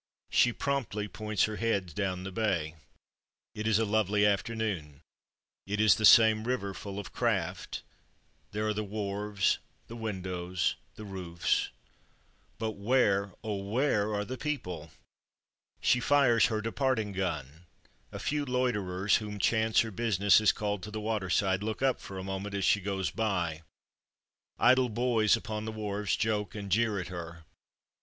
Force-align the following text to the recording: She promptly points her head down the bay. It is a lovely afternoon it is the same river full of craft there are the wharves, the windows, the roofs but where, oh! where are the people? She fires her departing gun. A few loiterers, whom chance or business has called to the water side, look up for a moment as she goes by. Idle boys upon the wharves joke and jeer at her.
She 0.31 0.51
promptly 0.51 1.07
points 1.07 1.43
her 1.43 1.57
head 1.57 1.93
down 1.93 2.23
the 2.23 2.31
bay. 2.31 2.73
It 3.53 3.67
is 3.67 3.77
a 3.77 3.85
lovely 3.85 4.25
afternoon 4.25 5.03
it 5.67 5.79
is 5.79 5.93
the 5.93 6.05
same 6.05 6.43
river 6.45 6.73
full 6.73 6.97
of 6.97 7.13
craft 7.13 7.83
there 8.51 8.67
are 8.67 8.73
the 8.73 8.83
wharves, 8.83 9.59
the 9.85 9.95
windows, 9.95 10.73
the 10.95 11.05
roofs 11.05 11.69
but 12.57 12.71
where, 12.71 13.33
oh! 13.43 13.57
where 13.57 14.11
are 14.11 14.25
the 14.25 14.39
people? 14.39 14.89
She 15.81 15.99
fires 15.99 16.47
her 16.47 16.61
departing 16.61 17.11
gun. 17.11 17.67
A 18.11 18.17
few 18.17 18.43
loiterers, 18.43 19.17
whom 19.17 19.37
chance 19.37 19.85
or 19.85 19.91
business 19.91 20.39
has 20.39 20.51
called 20.51 20.81
to 20.81 20.89
the 20.89 20.99
water 20.99 21.29
side, 21.29 21.61
look 21.61 21.83
up 21.83 21.99
for 21.99 22.17
a 22.17 22.23
moment 22.23 22.55
as 22.55 22.65
she 22.65 22.81
goes 22.81 23.11
by. 23.11 23.61
Idle 24.57 24.89
boys 24.89 25.37
upon 25.37 25.65
the 25.65 25.71
wharves 25.71 26.15
joke 26.15 26.55
and 26.55 26.71
jeer 26.71 26.97
at 26.99 27.09
her. 27.09 27.45